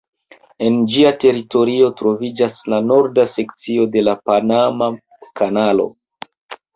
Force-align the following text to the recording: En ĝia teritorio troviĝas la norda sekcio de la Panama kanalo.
En 0.67 0.77
ĝia 0.93 1.09
teritorio 1.23 1.89
troviĝas 1.99 2.57
la 2.73 2.79
norda 2.85 3.25
sekcio 3.33 3.85
de 3.97 4.03
la 4.07 4.15
Panama 4.31 4.89
kanalo. 5.43 5.87